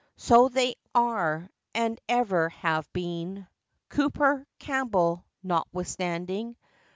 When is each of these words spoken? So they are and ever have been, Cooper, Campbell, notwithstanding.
So 0.17 0.49
they 0.49 0.73
are 0.95 1.47
and 1.75 2.01
ever 2.09 2.49
have 2.49 2.91
been, 2.91 3.45
Cooper, 3.89 4.47
Campbell, 4.57 5.27
notwithstanding. 5.43 6.57